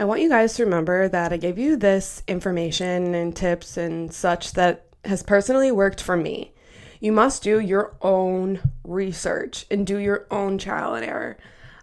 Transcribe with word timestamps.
I 0.00 0.04
want 0.04 0.22
you 0.22 0.30
guys 0.30 0.54
to 0.54 0.64
remember 0.64 1.08
that 1.08 1.30
I 1.30 1.36
gave 1.36 1.58
you 1.58 1.76
this 1.76 2.22
information 2.26 3.14
and 3.14 3.36
tips 3.36 3.76
and 3.76 4.10
such 4.10 4.54
that 4.54 4.86
has 5.04 5.22
personally 5.22 5.70
worked 5.70 6.02
for 6.02 6.16
me. 6.16 6.54
You 7.00 7.12
must 7.12 7.42
do 7.42 7.60
your 7.60 7.96
own 8.00 8.60
research 8.82 9.66
and 9.70 9.86
do 9.86 9.98
your 9.98 10.26
own 10.30 10.56
trial 10.56 10.94
and 10.94 11.04
error. 11.04 11.36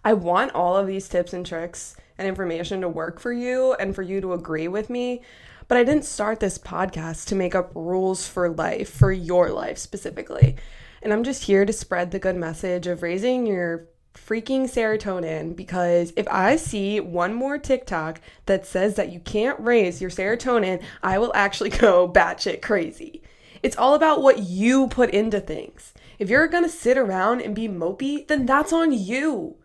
I 0.03 0.13
want 0.13 0.55
all 0.55 0.75
of 0.75 0.87
these 0.87 1.07
tips 1.07 1.31
and 1.31 1.45
tricks 1.45 1.95
and 2.17 2.27
information 2.27 2.81
to 2.81 2.89
work 2.89 3.19
for 3.19 3.31
you 3.31 3.75
and 3.75 3.93
for 3.93 4.01
you 4.01 4.19
to 4.21 4.33
agree 4.33 4.67
with 4.67 4.89
me. 4.89 5.21
But 5.67 5.77
I 5.77 5.83
didn't 5.83 6.05
start 6.05 6.39
this 6.39 6.57
podcast 6.57 7.27
to 7.27 7.35
make 7.35 7.53
up 7.53 7.71
rules 7.75 8.27
for 8.27 8.49
life, 8.49 8.89
for 8.89 9.11
your 9.11 9.51
life 9.51 9.77
specifically. 9.77 10.55
And 11.03 11.13
I'm 11.13 11.23
just 11.23 11.43
here 11.43 11.67
to 11.67 11.73
spread 11.73 12.09
the 12.09 12.17
good 12.17 12.35
message 12.35 12.87
of 12.87 13.03
raising 13.03 13.45
your 13.45 13.85
freaking 14.17 14.63
serotonin 14.63 15.55
because 15.55 16.11
if 16.15 16.27
I 16.29 16.55
see 16.55 16.99
one 16.99 17.33
more 17.33 17.57
TikTok 17.57 18.19
that 18.45 18.65
says 18.65 18.95
that 18.95 19.11
you 19.11 19.19
can't 19.19 19.59
raise 19.59 20.01
your 20.01 20.09
serotonin, 20.09 20.81
I 21.03 21.19
will 21.19 21.31
actually 21.35 21.69
go 21.85 22.09
batshit 22.09 22.61
crazy. 22.61 23.21
It's 23.63 23.77
all 23.77 23.93
about 23.93 24.21
what 24.21 24.39
you 24.39 24.87
put 24.87 25.11
into 25.11 25.39
things. 25.39 25.93
If 26.19 26.29
you're 26.29 26.47
gonna 26.47 26.69
sit 26.69 26.97
around 26.97 27.41
and 27.41 27.55
be 27.55 27.67
mopey, 27.67 28.27
then 28.27 28.45
that's 28.45 28.73
on 28.73 28.91
you. 28.91 29.57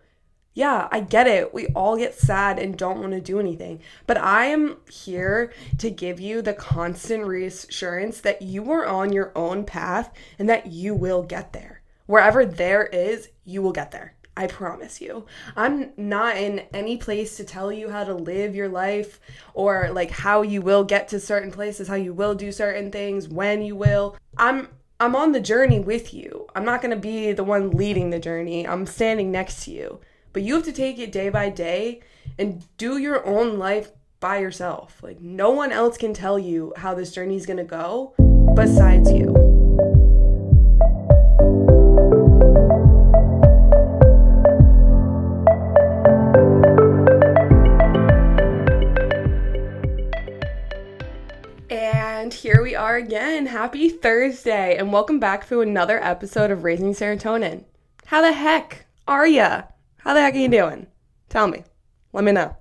Yeah, 0.54 0.88
I 0.92 1.00
get 1.00 1.26
it. 1.26 1.54
We 1.54 1.68
all 1.68 1.96
get 1.96 2.14
sad 2.14 2.58
and 2.58 2.76
don't 2.76 3.00
want 3.00 3.12
to 3.12 3.20
do 3.20 3.40
anything. 3.40 3.80
But 4.06 4.18
I 4.18 4.46
am 4.46 4.76
here 4.90 5.52
to 5.78 5.90
give 5.90 6.20
you 6.20 6.42
the 6.42 6.52
constant 6.52 7.24
reassurance 7.24 8.20
that 8.20 8.42
you 8.42 8.70
are 8.70 8.86
on 8.86 9.14
your 9.14 9.32
own 9.34 9.64
path 9.64 10.12
and 10.38 10.48
that 10.50 10.66
you 10.66 10.94
will 10.94 11.22
get 11.22 11.54
there. 11.54 11.80
Wherever 12.04 12.44
there 12.44 12.84
is, 12.84 13.30
you 13.44 13.62
will 13.62 13.72
get 13.72 13.92
there. 13.92 14.14
I 14.36 14.46
promise 14.46 15.00
you. 15.00 15.26
I'm 15.56 15.92
not 15.96 16.36
in 16.36 16.60
any 16.72 16.96
place 16.96 17.36
to 17.36 17.44
tell 17.44 17.70
you 17.70 17.90
how 17.90 18.04
to 18.04 18.14
live 18.14 18.54
your 18.54 18.68
life 18.68 19.20
or 19.52 19.90
like 19.92 20.10
how 20.10 20.42
you 20.42 20.62
will 20.62 20.84
get 20.84 21.08
to 21.08 21.20
certain 21.20 21.50
places, 21.50 21.88
how 21.88 21.96
you 21.96 22.14
will 22.14 22.34
do 22.34 22.50
certain 22.50 22.90
things, 22.90 23.28
when 23.28 23.62
you 23.62 23.76
will. 23.76 24.16
I'm 24.38 24.68
I'm 25.00 25.16
on 25.16 25.32
the 25.32 25.40
journey 25.40 25.80
with 25.80 26.14
you. 26.14 26.46
I'm 26.54 26.64
not 26.64 26.80
going 26.80 26.94
to 26.94 27.00
be 27.00 27.32
the 27.32 27.42
one 27.42 27.72
leading 27.72 28.10
the 28.10 28.20
journey. 28.20 28.66
I'm 28.66 28.86
standing 28.86 29.32
next 29.32 29.64
to 29.64 29.72
you. 29.72 30.00
But 30.32 30.42
you 30.42 30.54
have 30.54 30.64
to 30.64 30.72
take 30.72 30.98
it 30.98 31.10
day 31.10 31.28
by 31.28 31.50
day 31.50 32.00
and 32.38 32.64
do 32.78 32.98
your 32.98 33.26
own 33.26 33.58
life 33.58 33.90
by 34.20 34.38
yourself. 34.38 35.02
Like 35.02 35.20
no 35.20 35.50
one 35.50 35.72
else 35.72 35.98
can 35.98 36.14
tell 36.14 36.38
you 36.38 36.72
how 36.76 36.94
this 36.94 37.12
journey 37.12 37.36
is 37.36 37.46
going 37.46 37.56
to 37.56 37.64
go 37.64 38.14
besides 38.54 39.10
you. 39.10 39.51
Are 52.92 52.96
again. 52.96 53.46
Happy 53.46 53.88
Thursday, 53.88 54.76
and 54.76 54.92
welcome 54.92 55.18
back 55.18 55.48
to 55.48 55.62
another 55.62 55.98
episode 56.04 56.50
of 56.50 56.62
Raising 56.62 56.92
Serotonin. 56.92 57.64
How 58.04 58.20
the 58.20 58.32
heck 58.32 58.84
are 59.08 59.26
ya? 59.26 59.62
How 59.96 60.12
the 60.12 60.20
heck 60.20 60.34
are 60.34 60.38
you 60.38 60.48
doing? 60.48 60.88
Tell 61.30 61.48
me. 61.48 61.64
Let 62.12 62.22
me 62.22 62.32
know. 62.32 62.54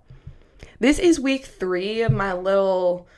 This 0.80 1.00
is 1.00 1.20
week 1.20 1.44
three 1.44 2.02
of 2.02 2.14
my 2.14 2.32
little 2.32 3.10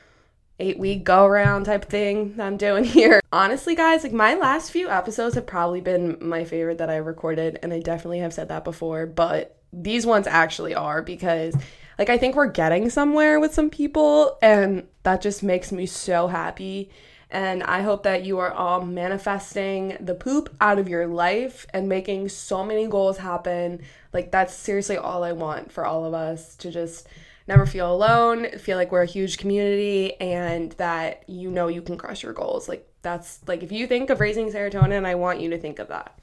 eight 0.58 0.80
week 0.80 1.04
go 1.04 1.26
around 1.26 1.66
type 1.66 1.86
thing 1.86 2.36
that 2.38 2.48
I'm 2.48 2.58
doing 2.58 2.84
here. 2.84 3.22
Honestly, 3.32 3.76
guys, 3.76 4.02
like 4.02 4.12
my 4.12 4.34
last 4.34 4.72
few 4.72 4.90
episodes 4.90 5.36
have 5.36 5.46
probably 5.46 5.82
been 5.82 6.18
my 6.20 6.46
favorite 6.46 6.80
that 6.80 6.90
I 6.90 6.96
recorded, 6.96 7.60
and 7.62 7.72
I 7.72 7.80
definitely 7.80 8.20
have 8.20 8.34
said 8.34 8.50
that 8.50 8.64
before, 8.64 9.06
but 9.06 9.62
these 9.72 10.08
ones 10.08 10.26
actually 10.26 10.74
are 10.74 11.04
because 11.04 11.56
like 12.00 12.10
I 12.10 12.18
think 12.18 12.36
we're 12.36 12.48
getting 12.48 12.90
somewhere 12.90 13.40
with 13.40 13.54
some 13.54 13.70
people 13.70 14.40
and 14.42 14.88
that 15.04 15.22
just 15.22 15.44
makes 15.44 15.72
me 15.72 15.86
so 15.86 16.28
happy. 16.28 16.90
And 17.30 17.64
I 17.64 17.82
hope 17.82 18.04
that 18.04 18.24
you 18.24 18.38
are 18.40 18.52
all 18.52 18.86
manifesting 18.86 19.98
the 20.00 20.14
poop 20.14 20.56
out 20.62 20.78
of 20.78 20.88
your 20.88 21.08
life 21.08 21.66
and 21.74 21.90
making 21.90 22.30
so 22.30 22.64
many 22.64 22.88
goals 22.88 23.18
happen. 23.18 23.82
Like, 24.14 24.32
that's 24.32 24.54
seriously 24.54 24.98
all 24.98 25.24
I 25.24 25.32
want 25.32 25.72
for 25.72 25.86
all 25.86 26.06
of 26.06 26.14
us 26.14 26.56
to 26.58 26.70
just 26.70 27.08
never 27.48 27.66
feel 27.66 27.92
alone, 27.92 28.50
feel 28.60 28.78
like 28.78 28.92
we're 28.92 29.02
a 29.02 29.08
huge 29.08 29.40
community, 29.40 30.14
and 30.22 30.74
that 30.74 31.24
you 31.28 31.50
know 31.50 31.68
you 31.68 31.82
can 31.82 31.98
crush 31.98 32.24
your 32.24 32.34
goals. 32.34 32.70
Like, 32.70 32.88
that's 33.02 33.40
like 33.48 33.64
if 33.64 33.72
you 33.72 33.88
think 33.88 34.10
of 34.10 34.20
raising 34.20 34.52
serotonin, 34.52 35.06
I 35.06 35.16
want 35.16 35.42
you 35.42 35.50
to 35.50 35.58
think 35.58 35.80
of 35.80 35.88
that. 35.90 36.18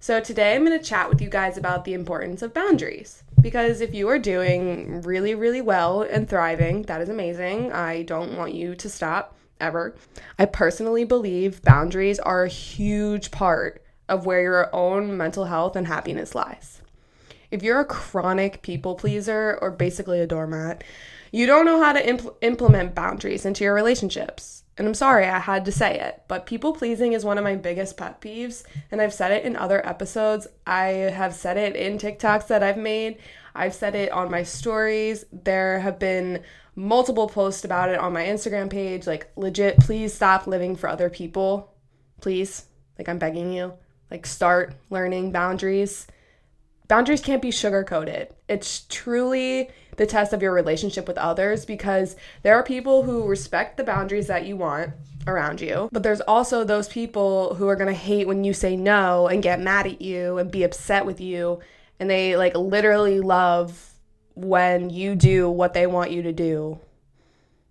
So, 0.00 0.18
today 0.18 0.54
I'm 0.56 0.64
going 0.64 0.78
to 0.78 0.84
chat 0.84 1.08
with 1.08 1.20
you 1.20 1.28
guys 1.28 1.56
about 1.56 1.84
the 1.84 1.94
importance 1.94 2.42
of 2.42 2.52
boundaries. 2.54 3.22
Because 3.40 3.80
if 3.80 3.94
you 3.94 4.08
are 4.08 4.18
doing 4.18 5.00
really, 5.02 5.34
really 5.34 5.62
well 5.62 6.02
and 6.02 6.28
thriving, 6.28 6.82
that 6.82 7.00
is 7.00 7.08
amazing. 7.08 7.72
I 7.72 8.02
don't 8.02 8.36
want 8.36 8.54
you 8.54 8.74
to 8.74 8.88
stop 8.90 9.36
ever. 9.60 9.94
I 10.38 10.44
personally 10.44 11.04
believe 11.04 11.62
boundaries 11.62 12.18
are 12.18 12.44
a 12.44 12.48
huge 12.48 13.30
part 13.30 13.82
of 14.08 14.26
where 14.26 14.42
your 14.42 14.74
own 14.74 15.16
mental 15.16 15.46
health 15.46 15.76
and 15.76 15.86
happiness 15.86 16.34
lies. 16.34 16.82
If 17.50 17.62
you're 17.62 17.80
a 17.80 17.84
chronic 17.84 18.62
people 18.62 18.94
pleaser 18.94 19.58
or 19.60 19.70
basically 19.70 20.20
a 20.20 20.26
doormat, 20.26 20.84
you 21.32 21.46
don't 21.46 21.64
know 21.64 21.82
how 21.82 21.92
to 21.92 22.02
impl- 22.02 22.34
implement 22.42 22.94
boundaries 22.94 23.46
into 23.46 23.64
your 23.64 23.74
relationships. 23.74 24.59
And 24.80 24.88
I'm 24.88 24.94
sorry 24.94 25.26
I 25.26 25.40
had 25.40 25.66
to 25.66 25.72
say 25.72 26.00
it, 26.00 26.22
but 26.26 26.46
people 26.46 26.72
pleasing 26.72 27.12
is 27.12 27.22
one 27.22 27.36
of 27.36 27.44
my 27.44 27.54
biggest 27.54 27.98
pet 27.98 28.18
peeves. 28.18 28.62
And 28.90 29.02
I've 29.02 29.12
said 29.12 29.30
it 29.30 29.44
in 29.44 29.54
other 29.54 29.86
episodes. 29.86 30.46
I 30.66 30.84
have 30.84 31.34
said 31.34 31.58
it 31.58 31.76
in 31.76 31.98
TikToks 31.98 32.46
that 32.46 32.62
I've 32.62 32.78
made. 32.78 33.18
I've 33.54 33.74
said 33.74 33.94
it 33.94 34.10
on 34.10 34.30
my 34.30 34.42
stories. 34.42 35.26
There 35.30 35.80
have 35.80 35.98
been 35.98 36.44
multiple 36.76 37.28
posts 37.28 37.62
about 37.62 37.90
it 37.90 37.98
on 37.98 38.14
my 38.14 38.24
Instagram 38.24 38.70
page. 38.70 39.06
Like, 39.06 39.30
legit, 39.36 39.80
please 39.80 40.14
stop 40.14 40.46
living 40.46 40.76
for 40.76 40.88
other 40.88 41.10
people. 41.10 41.74
Please. 42.22 42.64
Like, 42.98 43.06
I'm 43.06 43.18
begging 43.18 43.52
you. 43.52 43.74
Like, 44.10 44.24
start 44.24 44.72
learning 44.88 45.30
boundaries. 45.30 46.06
Boundaries 46.88 47.20
can't 47.20 47.42
be 47.42 47.50
sugar 47.50 47.84
coated. 47.84 48.28
It's 48.48 48.86
truly 48.88 49.68
the 50.00 50.06
test 50.06 50.32
of 50.32 50.40
your 50.40 50.54
relationship 50.54 51.06
with 51.06 51.18
others 51.18 51.66
because 51.66 52.16
there 52.42 52.54
are 52.54 52.62
people 52.62 53.02
who 53.02 53.28
respect 53.28 53.76
the 53.76 53.84
boundaries 53.84 54.28
that 54.28 54.46
you 54.46 54.56
want 54.56 54.92
around 55.26 55.60
you, 55.60 55.90
but 55.92 56.02
there's 56.02 56.22
also 56.22 56.64
those 56.64 56.88
people 56.88 57.54
who 57.56 57.68
are 57.68 57.76
going 57.76 57.86
to 57.86 57.92
hate 57.92 58.26
when 58.26 58.42
you 58.42 58.54
say 58.54 58.76
no 58.76 59.28
and 59.28 59.42
get 59.42 59.60
mad 59.60 59.86
at 59.86 60.00
you 60.00 60.38
and 60.38 60.50
be 60.50 60.62
upset 60.62 61.04
with 61.04 61.20
you 61.20 61.60
and 61.98 62.08
they 62.08 62.34
like 62.34 62.56
literally 62.56 63.20
love 63.20 63.92
when 64.34 64.88
you 64.88 65.14
do 65.14 65.50
what 65.50 65.74
they 65.74 65.86
want 65.86 66.10
you 66.10 66.22
to 66.22 66.32
do 66.32 66.80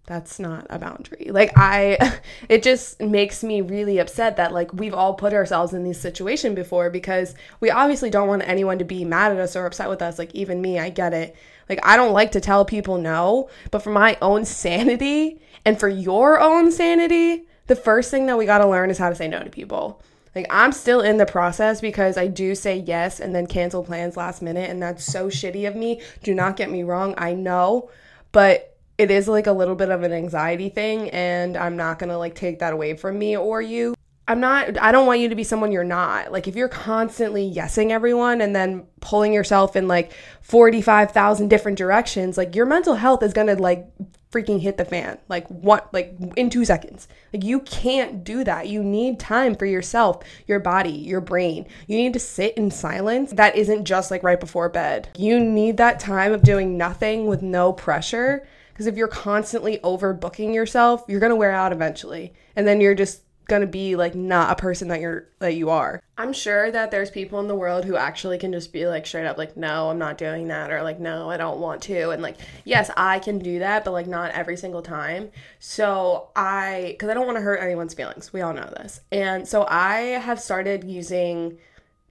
that's 0.09 0.39
not 0.39 0.65
a 0.71 0.79
boundary. 0.79 1.29
Like 1.29 1.51
I 1.55 2.19
it 2.49 2.63
just 2.63 2.99
makes 2.99 3.43
me 3.43 3.61
really 3.61 3.99
upset 3.99 4.37
that 4.37 4.51
like 4.51 4.73
we've 4.73 4.93
all 4.93 5.13
put 5.13 5.33
ourselves 5.33 5.71
in 5.71 5.83
this 5.83 6.01
situation 6.01 6.55
before 6.55 6.89
because 6.89 7.35
we 7.59 7.69
obviously 7.69 8.09
don't 8.09 8.27
want 8.27 8.41
anyone 8.47 8.79
to 8.79 8.85
be 8.85 9.05
mad 9.05 9.31
at 9.31 9.37
us 9.37 9.55
or 9.55 9.67
upset 9.67 9.87
with 9.87 10.01
us. 10.01 10.17
Like 10.17 10.33
even 10.33 10.63
me, 10.63 10.79
I 10.79 10.89
get 10.89 11.13
it. 11.13 11.35
Like 11.69 11.79
I 11.83 11.95
don't 11.95 12.13
like 12.13 12.31
to 12.33 12.41
tell 12.41 12.65
people 12.65 12.97
no, 12.97 13.49
but 13.71 13.83
for 13.83 13.91
my 13.91 14.17
own 14.21 14.43
sanity 14.43 15.39
and 15.65 15.79
for 15.79 15.87
your 15.87 16.39
own 16.39 16.71
sanity, 16.71 17.45
the 17.67 17.75
first 17.75 18.11
thing 18.11 18.25
that 18.25 18.37
we 18.37 18.45
got 18.45 18.57
to 18.57 18.67
learn 18.67 18.89
is 18.89 18.97
how 18.97 19.09
to 19.09 19.15
say 19.15 19.27
no 19.27 19.43
to 19.43 19.49
people. 19.49 20.01
Like 20.35 20.47
I'm 20.49 20.71
still 20.71 21.01
in 21.01 21.17
the 21.17 21.25
process 21.25 21.81
because 21.81 22.17
I 22.17 22.27
do 22.27 22.55
say 22.55 22.77
yes 22.77 23.19
and 23.19 23.33
then 23.33 23.47
cancel 23.47 23.83
plans 23.83 24.17
last 24.17 24.41
minute 24.41 24.69
and 24.69 24.81
that's 24.81 25.03
so 25.03 25.27
shitty 25.27 25.67
of 25.67 25.75
me. 25.75 26.01
Do 26.23 26.33
not 26.33 26.57
get 26.57 26.69
me 26.69 26.83
wrong, 26.83 27.13
I 27.17 27.33
know 27.33 27.89
but 28.31 28.75
it 28.97 29.11
is 29.11 29.27
like 29.27 29.47
a 29.47 29.51
little 29.51 29.75
bit 29.75 29.89
of 29.89 30.03
an 30.03 30.11
anxiety 30.11 30.69
thing 30.69 31.09
and 31.11 31.55
I'm 31.55 31.77
not 31.77 31.99
to 32.09 32.17
like 32.17 32.35
take 32.35 32.59
that 32.59 32.73
away 32.73 32.95
from 32.95 33.17
me 33.17 33.37
or 33.37 33.61
you. 33.61 33.95
I'm 34.29 34.39
not 34.39 34.79
I 34.79 34.91
don't 34.91 35.07
want 35.07 35.21
you 35.21 35.29
to 35.29 35.35
be 35.35 35.43
someone 35.43 35.71
you're 35.71 35.83
not. 35.83 36.31
Like 36.31 36.47
if 36.47 36.55
you're 36.55 36.69
constantly 36.69 37.51
yesing 37.51 37.89
everyone 37.89 38.41
and 38.41 38.55
then 38.55 38.85
pulling 39.01 39.33
yourself 39.33 39.75
in 39.75 39.87
like 39.87 40.13
45,000 40.41 41.47
different 41.47 41.79
directions, 41.79 42.37
like 42.37 42.55
your 42.55 42.67
mental 42.67 42.93
health 42.93 43.23
is 43.23 43.33
to 43.33 43.55
like 43.55 43.87
freaking 44.31 44.61
hit 44.61 44.77
the 44.77 44.85
fan 44.85 45.17
like 45.27 45.47
what 45.47 45.91
like 45.95 46.15
in 46.37 46.51
2 46.51 46.63
seconds. 46.63 47.07
Like 47.33 47.43
you 47.43 47.61
can't 47.61 48.23
do 48.23 48.43
that. 48.43 48.67
You 48.67 48.83
need 48.83 49.19
time 49.19 49.55
for 49.55 49.65
yourself, 49.65 50.23
your 50.45 50.59
body, 50.59 50.91
your 50.91 51.21
brain. 51.21 51.65
You 51.87 51.97
need 51.97 52.13
to 52.13 52.19
sit 52.19 52.53
in 52.55 52.69
silence. 52.69 53.31
That 53.31 53.55
isn't 53.55 53.85
just 53.85 54.11
like 54.11 54.21
right 54.21 54.39
before 54.39 54.69
bed. 54.69 55.09
You 55.17 55.39
need 55.39 55.77
that 55.77 55.99
time 55.99 56.33
of 56.33 56.43
doing 56.43 56.77
nothing 56.77 57.25
with 57.25 57.41
no 57.41 57.73
pressure 57.73 58.47
because 58.71 58.85
if 58.85 58.95
you're 58.95 59.07
constantly 59.07 59.79
overbooking 59.79 60.53
yourself, 60.53 61.03
you're 61.07 61.19
to 61.31 61.35
wear 61.35 61.51
out 61.51 61.73
eventually. 61.73 62.33
And 62.55 62.67
then 62.67 62.79
you're 62.79 62.93
just 62.93 63.23
going 63.49 63.61
to 63.61 63.67
be 63.67 63.95
like 63.95 64.15
not 64.15 64.51
a 64.51 64.55
person 64.55 64.87
that 64.87 65.01
you're 65.01 65.27
that 65.39 65.55
you 65.55 65.69
are. 65.69 66.01
I'm 66.17 66.31
sure 66.31 66.71
that 66.71 66.91
there's 66.91 67.11
people 67.11 67.39
in 67.39 67.47
the 67.47 67.55
world 67.55 67.83
who 67.83 67.95
actually 67.95 68.37
can 68.37 68.53
just 68.53 68.71
be 68.71 68.87
like 68.87 69.05
straight 69.05 69.25
up 69.25 69.37
like 69.37 69.57
no, 69.57 69.89
I'm 69.89 69.97
not 69.97 70.17
doing 70.17 70.47
that 70.47 70.71
or 70.71 70.81
like 70.83 70.99
no, 70.99 71.29
I 71.29 71.37
don't 71.37 71.59
want 71.59 71.81
to 71.83 72.11
and 72.11 72.21
like 72.21 72.37
yes, 72.63 72.89
I 72.95 73.19
can 73.19 73.39
do 73.39 73.59
that, 73.59 73.83
but 73.83 73.91
like 73.91 74.07
not 74.07 74.31
every 74.31 74.55
single 74.55 74.81
time. 74.81 75.31
So 75.59 76.29
I 76.35 76.95
cuz 76.99 77.09
I 77.09 77.13
don't 77.13 77.25
want 77.25 77.37
to 77.37 77.43
hurt 77.43 77.61
anyone's 77.61 77.93
feelings. 77.93 78.31
We 78.31 78.41
all 78.41 78.53
know 78.53 78.71
this. 78.77 79.01
And 79.11 79.47
so 79.47 79.65
I 79.67 79.99
have 79.99 80.39
started 80.39 80.85
using 80.85 81.57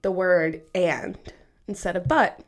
the 0.03 0.11
word 0.11 0.63
and 0.75 1.19
instead 1.67 1.97
of 1.97 2.07
but 2.07 2.41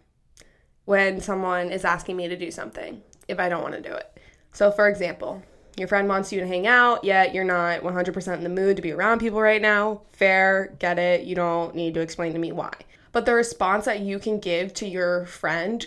when 0.85 1.21
someone 1.21 1.71
is 1.71 1.85
asking 1.85 2.17
me 2.17 2.29
to 2.29 2.37
do 2.37 2.51
something 2.51 3.03
if 3.29 3.39
I 3.39 3.49
don't 3.49 3.63
want 3.63 3.75
to 3.75 3.81
do 3.81 3.95
it. 3.95 4.19
So 4.53 4.71
for 4.71 4.89
example, 4.89 5.43
your 5.81 5.89
friend 5.89 6.09
wants 6.09 6.33
you 6.33 6.41
to 6.41 6.47
hang 6.47 6.67
out, 6.67 7.05
yet 7.05 7.35
you're 7.35 7.45
not 7.45 7.81
100% 7.81 8.35
in 8.35 8.43
the 8.43 8.49
mood 8.49 8.77
to 8.77 8.83
be 8.83 8.93
around 8.93 9.19
people 9.19 9.41
right 9.41 9.61
now. 9.61 10.03
Fair, 10.13 10.77
get 10.79 10.99
it. 10.99 11.25
You 11.25 11.35
don't 11.35 11.75
need 11.75 11.95
to 11.95 12.01
explain 12.01 12.33
to 12.33 12.39
me 12.39 12.53
why. 12.53 12.73
But 13.13 13.27
the 13.27 13.35
response 13.35 13.87
that 13.87 14.01
you 14.01 14.19
can 14.19 14.39
give 14.39 14.73
to 14.75 14.87
your 14.87 15.27
friend 15.27 15.85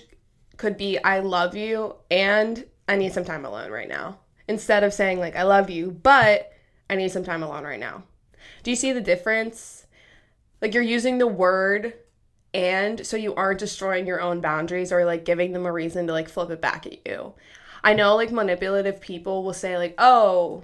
could 0.58 0.78
be, 0.78 0.98
I 1.04 1.20
love 1.20 1.56
you 1.56 1.96
and 2.12 2.66
I 2.88 2.96
need 2.96 3.14
some 3.14 3.24
time 3.24 3.46
alone 3.46 3.72
right 3.72 3.88
now. 3.88 4.20
Instead 4.48 4.84
of 4.84 4.94
saying, 4.94 5.20
like, 5.20 5.36
I 5.36 5.44
love 5.44 5.70
you, 5.70 5.92
but 5.92 6.52
I 6.90 6.96
need 6.96 7.12
some 7.12 7.24
time 7.24 7.44
alone 7.44 7.64
right 7.64 7.80
now. 7.80 8.04
Do 8.64 8.72
you 8.72 8.76
see 8.76 8.92
the 8.92 9.02
difference? 9.02 9.86
Like, 10.62 10.74
you're 10.74 10.84
using 10.84 11.18
the 11.18 11.28
word 11.28 11.94
and 12.54 13.06
so 13.06 13.18
you 13.18 13.34
aren't 13.36 13.60
destroying 13.60 14.06
your 14.06 14.22
own 14.22 14.40
boundaries 14.40 14.92
or 14.92 15.06
like 15.06 15.26
giving 15.26 15.54
them 15.54 15.66
a 15.66 15.72
reason 15.72 16.08
to 16.08 16.14
like 16.14 16.30
flip 16.30 16.52
it 16.52 16.62
back 16.62 16.86
at 16.86 17.06
you. 17.08 17.34
I 17.84 17.94
know 17.94 18.16
like 18.16 18.32
manipulative 18.32 19.02
people 19.02 19.44
will 19.44 19.54
say 19.54 19.78
like, 19.78 19.96
"Oh, 19.98 20.64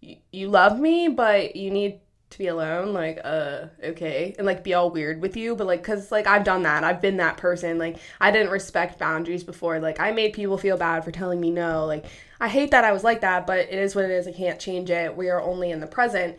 you 0.00 0.48
love 0.48 0.78
me, 0.80 1.08
but 1.08 1.56
you 1.56 1.70
need 1.70 2.00
to 2.30 2.38
be 2.38 2.48
alone." 2.48 2.92
Like, 2.92 3.20
uh, 3.22 3.66
okay, 3.84 4.34
and 4.36 4.46
like 4.46 4.64
be 4.64 4.74
all 4.74 4.90
weird 4.90 5.20
with 5.20 5.36
you, 5.36 5.54
but 5.54 5.66
like 5.66 5.82
cuz 5.84 6.10
like 6.10 6.26
I've 6.26 6.44
done 6.44 6.64
that. 6.64 6.82
I've 6.84 7.00
been 7.00 7.18
that 7.18 7.36
person. 7.36 7.78
Like 7.78 7.98
I 8.20 8.30
didn't 8.30 8.50
respect 8.50 8.98
boundaries 8.98 9.44
before. 9.44 9.78
Like 9.78 10.00
I 10.00 10.10
made 10.12 10.32
people 10.32 10.58
feel 10.58 10.76
bad 10.76 11.04
for 11.04 11.12
telling 11.12 11.40
me 11.40 11.50
no. 11.50 11.86
Like 11.86 12.06
I 12.40 12.48
hate 12.48 12.72
that 12.72 12.84
I 12.84 12.92
was 12.92 13.04
like 13.04 13.20
that, 13.20 13.46
but 13.46 13.58
it 13.60 13.74
is 13.74 13.94
what 13.94 14.04
it 14.04 14.10
is. 14.10 14.26
I 14.26 14.32
can't 14.32 14.60
change 14.60 14.90
it. 14.90 15.16
We 15.16 15.30
are 15.30 15.40
only 15.40 15.70
in 15.70 15.80
the 15.80 15.86
present. 15.86 16.38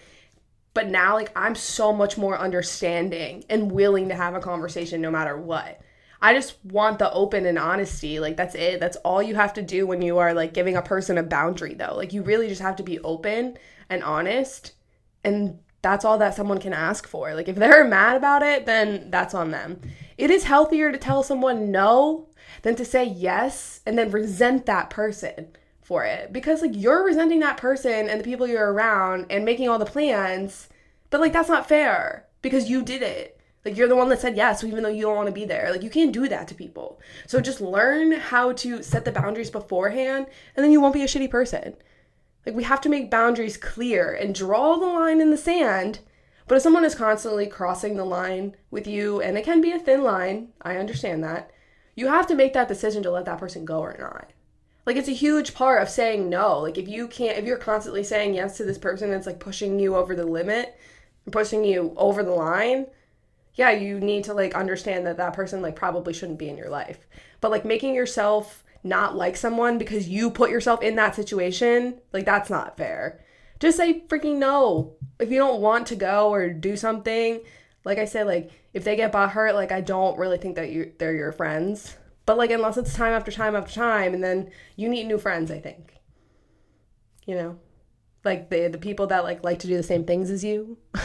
But 0.73 0.87
now 0.89 1.15
like 1.15 1.31
I'm 1.35 1.55
so 1.55 1.93
much 1.93 2.17
more 2.17 2.37
understanding 2.37 3.45
and 3.49 3.71
willing 3.71 4.09
to 4.09 4.15
have 4.15 4.35
a 4.35 4.39
conversation 4.39 5.01
no 5.01 5.09
matter 5.09 5.37
what. 5.37 5.79
I 6.21 6.33
just 6.33 6.63
want 6.65 6.99
the 6.99 7.11
open 7.11 7.45
and 7.45 7.59
honesty. 7.59 8.19
Like 8.19 8.37
that's 8.37 8.55
it. 8.55 8.79
That's 8.79 8.97
all 8.97 9.21
you 9.21 9.35
have 9.35 9.53
to 9.53 9.61
do 9.61 9.85
when 9.85 10.01
you 10.01 10.17
are 10.17 10.33
like 10.33 10.53
giving 10.53 10.75
a 10.75 10.81
person 10.81 11.17
a 11.17 11.23
boundary 11.23 11.73
though. 11.73 11.95
Like 11.95 12.13
you 12.13 12.23
really 12.23 12.47
just 12.47 12.61
have 12.61 12.75
to 12.77 12.83
be 12.83 12.99
open 12.99 13.57
and 13.89 14.03
honest 14.03 14.73
and 15.23 15.59
that's 15.81 16.03
all 16.03 16.17
that 16.17 16.35
someone 16.35 16.59
can 16.59 16.73
ask 16.73 17.07
for. 17.07 17.33
Like 17.33 17.47
if 17.47 17.55
they're 17.55 17.83
mad 17.87 18.17
about 18.17 18.43
it, 18.43 18.65
then 18.65 19.09
that's 19.11 19.33
on 19.33 19.51
them. 19.51 19.79
It 20.17 20.31
is 20.31 20.43
healthier 20.43 20.91
to 20.91 20.97
tell 20.97 21.23
someone 21.23 21.71
no 21.71 22.29
than 22.63 22.75
to 22.75 22.85
say 22.85 23.05
yes 23.05 23.81
and 23.85 23.97
then 23.97 24.11
resent 24.11 24.65
that 24.65 24.89
person 24.89 25.55
for 25.81 26.03
it 26.03 26.33
because 26.33 26.61
like 26.61 26.71
you're 26.73 27.05
resenting 27.05 27.39
that 27.39 27.55
person 27.55 28.09
and 28.09 28.19
the 28.19 28.23
people 28.23 28.45
you're 28.45 28.73
around 28.73 29.25
and 29.29 29.45
making 29.45 29.69
all 29.69 29.79
the 29.79 29.85
plans, 29.85 30.67
but 31.09 31.21
like 31.21 31.31
that's 31.31 31.49
not 31.49 31.69
fair 31.69 32.25
because 32.41 32.69
you 32.69 32.83
did 32.83 33.01
it. 33.01 33.36
Like 33.67 33.75
you're 33.75 33.89
the 33.89 33.97
one 33.97 34.07
that 34.07 34.21
said 34.21 34.37
yes, 34.37 34.63
even 34.63 34.81
though 34.81 34.87
you 34.87 35.01
don't 35.01 35.17
want 35.17 35.27
to 35.27 35.33
be 35.33 35.43
there. 35.43 35.69
Like 35.73 35.83
you 35.83 35.89
can't 35.89 36.13
do 36.13 36.29
that 36.29 36.47
to 36.47 36.55
people. 36.55 37.01
So 37.25 37.41
just 37.41 37.59
learn 37.59 38.13
how 38.13 38.53
to 38.53 38.81
set 38.81 39.03
the 39.03 39.11
boundaries 39.11 39.49
beforehand, 39.49 40.27
and 40.55 40.63
then 40.63 40.71
you 40.71 40.79
won't 40.79 40.93
be 40.93 41.01
a 41.01 41.05
shitty 41.05 41.29
person. 41.29 41.75
Like 42.45 42.55
we 42.55 42.63
have 42.63 42.79
to 42.79 42.89
make 42.89 43.11
boundaries 43.11 43.57
clear 43.57 44.13
and 44.13 44.33
draw 44.33 44.77
the 44.77 44.85
line 44.85 45.19
in 45.19 45.31
the 45.31 45.37
sand. 45.37 45.99
But 46.47 46.55
if 46.55 46.61
someone 46.61 46.85
is 46.85 46.95
constantly 46.95 47.45
crossing 47.45 47.97
the 47.97 48.05
line 48.05 48.55
with 48.71 48.87
you, 48.87 49.19
and 49.19 49.37
it 49.37 49.43
can 49.43 49.59
be 49.59 49.73
a 49.73 49.79
thin 49.79 50.01
line, 50.01 50.53
I 50.61 50.77
understand 50.77 51.21
that, 51.25 51.51
you 51.93 52.07
have 52.07 52.25
to 52.27 52.35
make 52.35 52.53
that 52.53 52.69
decision 52.69 53.03
to 53.03 53.11
let 53.11 53.25
that 53.25 53.37
person 53.37 53.65
go 53.65 53.81
or 53.81 53.97
not. 53.99 54.31
Like 54.85 54.95
it's 54.95 55.09
a 55.09 55.11
huge 55.11 55.53
part 55.53 55.81
of 55.81 55.89
saying 55.89 56.29
no. 56.29 56.59
Like 56.59 56.77
if 56.77 56.87
you 56.87 57.09
can't 57.09 57.37
if 57.37 57.43
you're 57.43 57.57
constantly 57.57 58.05
saying 58.05 58.33
yes 58.33 58.55
to 58.55 58.63
this 58.63 58.77
person 58.77 59.11
that's 59.11 59.27
like 59.27 59.41
pushing 59.41 59.77
you 59.77 59.97
over 59.97 60.15
the 60.15 60.25
limit, 60.25 60.79
pushing 61.29 61.65
you 61.65 61.93
over 61.97 62.23
the 62.23 62.31
line, 62.31 62.87
yeah, 63.57 63.71
you 63.71 63.99
need 63.99 64.23
to 64.25 64.33
like 64.33 64.53
understand 64.55 65.05
that 65.07 65.17
that 65.17 65.33
person 65.33 65.61
like 65.61 65.75
probably 65.75 66.13
shouldn't 66.13 66.37
be 66.37 66.47
in 66.47 66.57
your 66.57 66.69
life. 66.69 67.07
But 67.41 67.51
like 67.51 67.65
making 67.65 67.95
yourself 67.95 68.63
not 68.83 69.17
like 69.17 69.35
someone 69.35 69.79
because 69.79 70.07
you 70.07 70.29
put 70.29 70.51
yourself 70.51 70.81
in 70.83 70.95
that 70.95 71.15
situation, 71.15 71.99
like 72.13 72.25
that's 72.25 72.51
not 72.51 72.77
fair. 72.77 73.19
Just 73.59 73.77
say 73.77 74.03
freaking 74.07 74.37
no. 74.37 74.95
If 75.19 75.31
you 75.31 75.39
don't 75.39 75.59
want 75.59 75.87
to 75.87 75.95
go 75.95 76.29
or 76.29 76.53
do 76.53 76.77
something, 76.77 77.41
like 77.83 77.97
I 77.97 78.05
said, 78.05 78.27
like 78.27 78.51
if 78.73 78.83
they 78.83 78.95
get 78.95 79.11
bought 79.11 79.31
hurt, 79.31 79.55
like 79.55 79.71
I 79.71 79.81
don't 79.81 80.19
really 80.19 80.37
think 80.37 80.55
that 80.55 80.69
you 80.69 80.93
they're 80.99 81.15
your 81.15 81.31
friends. 81.31 81.97
But 82.27 82.37
like 82.37 82.51
unless 82.51 82.77
it's 82.77 82.93
time 82.93 83.13
after 83.13 83.31
time 83.31 83.55
after 83.55 83.73
time, 83.73 84.13
and 84.13 84.23
then 84.23 84.51
you 84.75 84.87
need 84.87 85.05
new 85.05 85.17
friends, 85.17 85.49
I 85.49 85.59
think. 85.59 85.95
You 87.25 87.35
know, 87.35 87.59
like 88.23 88.51
the 88.51 88.67
the 88.67 88.77
people 88.77 89.07
that 89.07 89.23
like 89.23 89.43
like 89.43 89.57
to 89.59 89.67
do 89.67 89.77
the 89.77 89.81
same 89.81 90.05
things 90.05 90.29
as 90.29 90.43
you. 90.43 90.77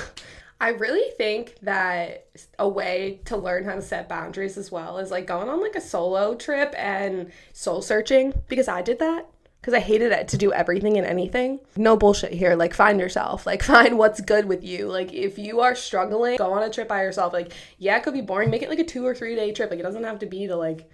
I 0.62 0.68
really 0.68 1.10
think 1.16 1.56
that 1.62 2.28
a 2.56 2.68
way 2.68 3.20
to 3.24 3.36
learn 3.36 3.64
how 3.64 3.74
to 3.74 3.82
set 3.82 4.08
boundaries 4.08 4.56
as 4.56 4.70
well 4.70 4.98
is 4.98 5.10
like 5.10 5.26
going 5.26 5.48
on 5.48 5.60
like 5.60 5.74
a 5.74 5.80
solo 5.80 6.36
trip 6.36 6.72
and 6.78 7.32
soul 7.52 7.82
searching 7.82 8.32
because 8.46 8.68
I 8.68 8.80
did 8.80 9.00
that 9.00 9.26
because 9.60 9.74
I 9.74 9.80
hated 9.80 10.12
it 10.12 10.28
to 10.28 10.36
do 10.36 10.52
everything 10.52 10.96
and 10.98 11.04
anything. 11.04 11.58
No 11.76 11.96
bullshit 11.96 12.32
here. 12.32 12.54
Like, 12.54 12.74
find 12.74 13.00
yourself. 13.00 13.44
Like, 13.52 13.64
find 13.64 13.98
what's 13.98 14.20
good 14.20 14.44
with 14.44 14.62
you. 14.62 14.86
Like, 14.86 15.12
if 15.12 15.36
you 15.36 15.60
are 15.62 15.74
struggling, 15.74 16.36
go 16.36 16.52
on 16.52 16.62
a 16.62 16.70
trip 16.70 16.86
by 16.86 17.02
yourself. 17.02 17.32
Like, 17.32 17.52
yeah, 17.78 17.96
it 17.96 18.04
could 18.04 18.14
be 18.14 18.20
boring. 18.20 18.48
Make 18.48 18.62
it 18.62 18.68
like 18.70 18.78
a 18.78 18.84
two 18.84 19.04
or 19.04 19.16
three 19.16 19.34
day 19.34 19.50
trip. 19.50 19.68
Like, 19.68 19.80
it 19.80 19.82
doesn't 19.82 20.04
have 20.04 20.20
to 20.20 20.26
be 20.26 20.46
to 20.46 20.54
like 20.54 20.88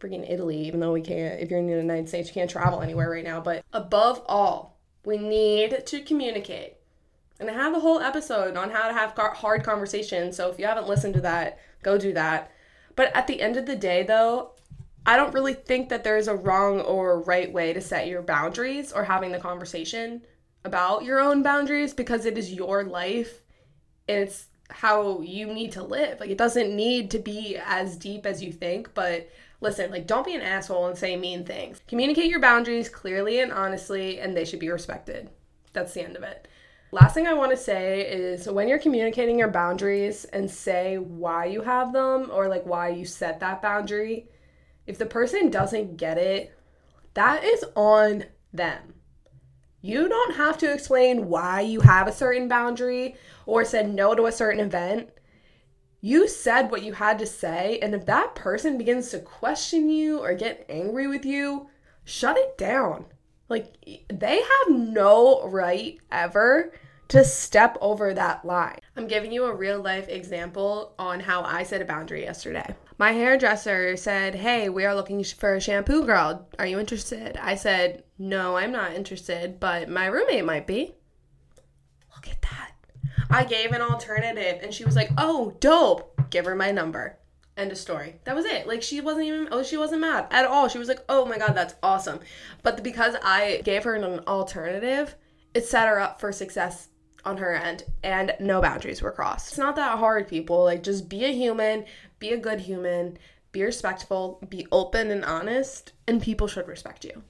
freaking 0.00 0.28
Italy, 0.28 0.66
even 0.66 0.80
though 0.80 0.92
we 0.92 1.00
can't, 1.00 1.40
if 1.40 1.48
you're 1.48 1.60
in 1.60 1.68
the 1.68 1.76
United 1.76 2.08
States, 2.08 2.28
you 2.28 2.34
can't 2.34 2.50
travel 2.50 2.80
anywhere 2.80 3.08
right 3.08 3.22
now. 3.22 3.40
But 3.40 3.64
above 3.72 4.20
all, 4.26 4.80
we 5.04 5.16
need 5.16 5.86
to 5.86 6.00
communicate. 6.00 6.74
And 7.40 7.50
I 7.50 7.54
have 7.54 7.74
a 7.74 7.80
whole 7.80 8.00
episode 8.00 8.56
on 8.56 8.70
how 8.70 8.88
to 8.88 8.94
have 8.94 9.16
hard 9.36 9.64
conversations. 9.64 10.36
So 10.36 10.50
if 10.50 10.58
you 10.58 10.66
haven't 10.66 10.88
listened 10.88 11.14
to 11.14 11.20
that, 11.22 11.58
go 11.82 11.98
do 11.98 12.12
that. 12.12 12.52
But 12.94 13.14
at 13.16 13.26
the 13.26 13.40
end 13.40 13.56
of 13.56 13.66
the 13.66 13.76
day, 13.76 14.02
though, 14.02 14.52
I 15.04 15.16
don't 15.16 15.34
really 15.34 15.54
think 15.54 15.88
that 15.88 16.04
there's 16.04 16.28
a 16.28 16.36
wrong 16.36 16.80
or 16.80 17.20
right 17.20 17.52
way 17.52 17.72
to 17.72 17.80
set 17.80 18.06
your 18.06 18.22
boundaries 18.22 18.92
or 18.92 19.04
having 19.04 19.32
the 19.32 19.38
conversation 19.38 20.22
about 20.64 21.02
your 21.02 21.18
own 21.18 21.42
boundaries 21.42 21.92
because 21.92 22.24
it 22.24 22.38
is 22.38 22.52
your 22.52 22.84
life 22.84 23.40
and 24.06 24.18
it's 24.18 24.46
how 24.70 25.20
you 25.20 25.46
need 25.46 25.72
to 25.72 25.82
live. 25.82 26.20
Like, 26.20 26.30
it 26.30 26.38
doesn't 26.38 26.74
need 26.74 27.10
to 27.10 27.18
be 27.18 27.58
as 27.64 27.96
deep 27.96 28.24
as 28.26 28.42
you 28.42 28.52
think, 28.52 28.94
but 28.94 29.28
listen, 29.60 29.90
like, 29.90 30.06
don't 30.06 30.24
be 30.24 30.34
an 30.34 30.40
asshole 30.40 30.86
and 30.86 30.96
say 30.96 31.16
mean 31.16 31.44
things. 31.44 31.80
Communicate 31.88 32.30
your 32.30 32.40
boundaries 32.40 32.88
clearly 32.88 33.40
and 33.40 33.52
honestly, 33.52 34.20
and 34.20 34.36
they 34.36 34.44
should 34.44 34.60
be 34.60 34.70
respected. 34.70 35.28
That's 35.72 35.94
the 35.94 36.04
end 36.04 36.16
of 36.16 36.22
it. 36.22 36.46
Last 36.94 37.14
thing 37.14 37.26
I 37.26 37.32
want 37.32 37.52
to 37.52 37.56
say 37.56 38.02
is 38.02 38.46
when 38.46 38.68
you're 38.68 38.78
communicating 38.78 39.38
your 39.38 39.48
boundaries 39.48 40.26
and 40.26 40.50
say 40.50 40.98
why 40.98 41.46
you 41.46 41.62
have 41.62 41.94
them 41.94 42.28
or 42.30 42.48
like 42.48 42.66
why 42.66 42.90
you 42.90 43.06
set 43.06 43.40
that 43.40 43.62
boundary, 43.62 44.28
if 44.86 44.98
the 44.98 45.06
person 45.06 45.48
doesn't 45.48 45.96
get 45.96 46.18
it, 46.18 46.54
that 47.14 47.44
is 47.44 47.64
on 47.74 48.26
them. 48.52 48.92
You 49.80 50.06
don't 50.06 50.36
have 50.36 50.58
to 50.58 50.70
explain 50.70 51.28
why 51.30 51.62
you 51.62 51.80
have 51.80 52.08
a 52.08 52.12
certain 52.12 52.46
boundary 52.46 53.16
or 53.46 53.64
said 53.64 53.92
no 53.92 54.14
to 54.14 54.26
a 54.26 54.32
certain 54.32 54.60
event. 54.60 55.08
You 56.02 56.28
said 56.28 56.70
what 56.70 56.82
you 56.82 56.92
had 56.92 57.18
to 57.20 57.26
say, 57.26 57.78
and 57.80 57.94
if 57.94 58.04
that 58.04 58.34
person 58.34 58.76
begins 58.76 59.08
to 59.10 59.18
question 59.18 59.88
you 59.88 60.18
or 60.18 60.34
get 60.34 60.66
angry 60.68 61.06
with 61.06 61.24
you, 61.24 61.70
shut 62.04 62.36
it 62.36 62.58
down. 62.58 63.06
Like, 63.52 64.06
they 64.08 64.36
have 64.36 64.74
no 64.74 65.46
right 65.46 65.98
ever 66.10 66.72
to 67.08 67.22
step 67.22 67.76
over 67.82 68.14
that 68.14 68.42
line. 68.46 68.78
I'm 68.96 69.06
giving 69.06 69.30
you 69.30 69.44
a 69.44 69.54
real 69.54 69.78
life 69.78 70.08
example 70.08 70.94
on 70.98 71.20
how 71.20 71.42
I 71.42 71.62
set 71.62 71.82
a 71.82 71.84
boundary 71.84 72.22
yesterday. 72.22 72.74
My 72.96 73.12
hairdresser 73.12 73.98
said, 73.98 74.36
Hey, 74.36 74.70
we 74.70 74.86
are 74.86 74.94
looking 74.94 75.22
for 75.22 75.54
a 75.54 75.60
shampoo 75.60 76.06
girl. 76.06 76.48
Are 76.58 76.66
you 76.66 76.80
interested? 76.80 77.36
I 77.36 77.56
said, 77.56 78.04
No, 78.18 78.56
I'm 78.56 78.72
not 78.72 78.94
interested, 78.94 79.60
but 79.60 79.90
my 79.90 80.06
roommate 80.06 80.46
might 80.46 80.66
be. 80.66 80.94
Look 82.16 82.28
at 82.30 82.40
that. 82.40 82.72
I 83.28 83.44
gave 83.44 83.72
an 83.72 83.82
alternative 83.82 84.60
and 84.62 84.72
she 84.72 84.86
was 84.86 84.96
like, 84.96 85.10
Oh, 85.18 85.54
dope. 85.60 86.30
Give 86.30 86.46
her 86.46 86.54
my 86.54 86.70
number. 86.70 87.18
End 87.56 87.70
of 87.70 87.78
story. 87.78 88.16
That 88.24 88.34
was 88.34 88.46
it. 88.46 88.66
Like 88.66 88.82
she 88.82 89.00
wasn't 89.00 89.26
even 89.26 89.48
oh 89.50 89.62
she 89.62 89.76
wasn't 89.76 90.00
mad 90.00 90.26
at 90.30 90.46
all. 90.46 90.68
She 90.68 90.78
was 90.78 90.88
like, 90.88 91.04
"Oh 91.08 91.26
my 91.26 91.36
god, 91.36 91.54
that's 91.54 91.74
awesome." 91.82 92.20
But 92.62 92.82
because 92.82 93.14
I 93.22 93.60
gave 93.64 93.84
her 93.84 93.94
an 93.94 94.20
alternative, 94.26 95.14
it 95.52 95.66
set 95.66 95.88
her 95.88 96.00
up 96.00 96.18
for 96.18 96.32
success 96.32 96.88
on 97.24 97.36
her 97.36 97.54
end 97.54 97.84
and 98.02 98.34
no 98.40 98.60
boundaries 98.60 99.02
were 99.02 99.12
crossed. 99.12 99.48
It's 99.48 99.58
not 99.58 99.76
that 99.76 99.98
hard, 99.98 100.28
people. 100.28 100.64
Like 100.64 100.82
just 100.82 101.08
be 101.08 101.24
a 101.24 101.32
human, 101.32 101.84
be 102.18 102.30
a 102.30 102.38
good 102.38 102.60
human, 102.60 103.18
be 103.52 103.62
respectful, 103.62 104.42
be 104.48 104.66
open 104.72 105.10
and 105.10 105.24
honest, 105.24 105.92
and 106.08 106.22
people 106.22 106.48
should 106.48 106.66
respect 106.66 107.04
you. 107.04 107.22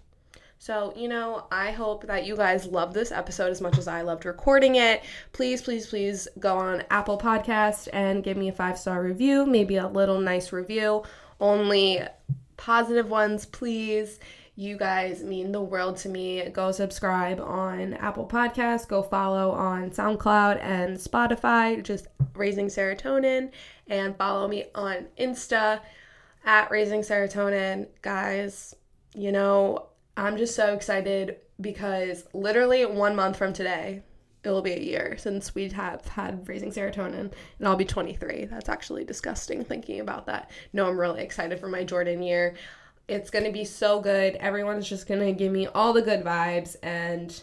So, 0.62 0.92
you 0.94 1.08
know, 1.08 1.46
I 1.50 1.72
hope 1.72 2.06
that 2.06 2.24
you 2.24 2.36
guys 2.36 2.66
love 2.66 2.94
this 2.94 3.10
episode 3.10 3.50
as 3.50 3.60
much 3.60 3.78
as 3.78 3.88
I 3.88 4.02
loved 4.02 4.24
recording 4.24 4.76
it. 4.76 5.02
Please, 5.32 5.60
please, 5.60 5.88
please 5.88 6.28
go 6.38 6.56
on 6.56 6.84
Apple 6.88 7.18
Podcast 7.18 7.88
and 7.92 8.22
give 8.22 8.36
me 8.36 8.48
a 8.48 8.52
five 8.52 8.78
star 8.78 9.02
review, 9.02 9.44
maybe 9.44 9.74
a 9.74 9.88
little 9.88 10.20
nice 10.20 10.52
review. 10.52 11.02
Only 11.40 12.02
positive 12.56 13.10
ones, 13.10 13.44
please. 13.44 14.20
You 14.54 14.76
guys 14.76 15.24
mean 15.24 15.50
the 15.50 15.60
world 15.60 15.96
to 15.96 16.08
me. 16.08 16.48
Go 16.50 16.70
subscribe 16.70 17.40
on 17.40 17.94
Apple 17.94 18.28
Podcasts, 18.28 18.86
go 18.86 19.02
follow 19.02 19.50
on 19.50 19.90
SoundCloud 19.90 20.62
and 20.62 20.96
Spotify, 20.96 21.82
just 21.82 22.06
Raising 22.36 22.68
Serotonin, 22.68 23.50
and 23.88 24.16
follow 24.16 24.46
me 24.46 24.66
on 24.76 25.08
Insta 25.18 25.80
at 26.44 26.70
Raising 26.70 27.00
Serotonin. 27.00 27.88
Guys, 28.00 28.76
you 29.16 29.32
know, 29.32 29.88
I'm 30.16 30.36
just 30.36 30.54
so 30.54 30.74
excited 30.74 31.38
because 31.60 32.24
literally 32.32 32.84
one 32.84 33.16
month 33.16 33.36
from 33.36 33.52
today, 33.52 34.02
it 34.44 34.50
will 34.50 34.62
be 34.62 34.72
a 34.72 34.80
year 34.80 35.16
since 35.18 35.54
we 35.54 35.68
have 35.70 36.06
had 36.06 36.46
raising 36.48 36.70
serotonin 36.70 37.32
and 37.58 37.68
I'll 37.68 37.76
be 37.76 37.84
23. 37.84 38.46
That's 38.46 38.68
actually 38.68 39.04
disgusting 39.04 39.64
thinking 39.64 40.00
about 40.00 40.26
that. 40.26 40.50
No, 40.72 40.88
I'm 40.88 40.98
really 40.98 41.22
excited 41.22 41.60
for 41.60 41.68
my 41.68 41.84
Jordan 41.84 42.22
year. 42.22 42.54
It's 43.08 43.30
going 43.30 43.44
to 43.44 43.52
be 43.52 43.64
so 43.64 44.00
good. 44.00 44.34
Everyone's 44.36 44.88
just 44.88 45.06
going 45.06 45.20
to 45.20 45.32
give 45.32 45.52
me 45.52 45.66
all 45.68 45.92
the 45.92 46.02
good 46.02 46.24
vibes 46.24 46.76
and 46.82 47.40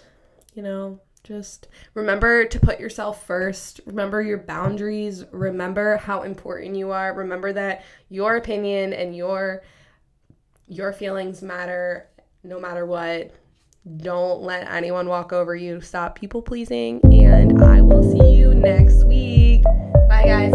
you 0.54 0.64
know, 0.64 1.00
just 1.24 1.68
remember 1.94 2.46
to 2.46 2.60
put 2.60 2.80
yourself 2.80 3.26
first. 3.26 3.80
Remember 3.86 4.22
your 4.22 4.38
boundaries. 4.38 5.24
Remember 5.32 5.98
how 5.98 6.24
important 6.24 6.76
you 6.76 6.92
are. 6.92 7.14
Remember 7.14 7.54
that 7.54 7.84
your 8.10 8.36
opinion 8.36 8.94
and 8.94 9.16
your 9.16 9.64
your 10.68 10.94
feelings 10.94 11.42
matter 11.42 12.10
no 12.44 12.60
matter 12.60 12.86
what. 12.86 13.32
Don't 13.98 14.42
let 14.42 14.70
anyone 14.70 15.08
walk 15.08 15.34
over 15.34 15.56
you. 15.56 15.82
Stop 15.82 16.16
people 16.16 16.42
pleasing. 16.42 17.00
And 17.04 17.62
I 17.62 17.82
will 17.82 18.04
see 18.04 18.36
you 18.36 18.54
next 18.54 19.06
week. 19.06 19.64
Bye, 20.08 20.24
guys. 20.26 20.54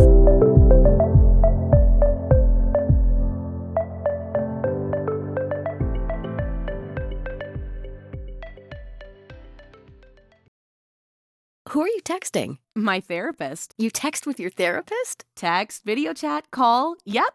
Who 11.70 11.80
are 11.80 11.88
you 11.88 12.02
texting? 12.04 12.58
My 12.76 13.00
therapist. 13.00 13.74
You 13.78 13.90
text 13.90 14.28
with 14.28 14.38
your 14.38 14.50
therapist? 14.50 15.24
Text, 15.34 15.84
video 15.84 16.12
chat, 16.12 16.52
call. 16.52 16.94
Yep. 17.04 17.34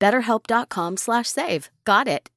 BetterHelp.com 0.00 0.96
slash 0.96 1.28
save. 1.28 1.70
Got 1.84 2.08
it. 2.08 2.28